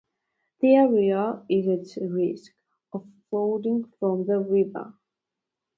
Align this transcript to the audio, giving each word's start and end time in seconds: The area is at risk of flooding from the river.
The 0.61 0.73
area 0.77 1.43
is 1.47 1.67
at 1.95 2.03
risk 2.09 2.53
of 2.91 3.05
flooding 3.29 3.83
from 3.99 4.25
the 4.25 4.39
river. 4.39 4.95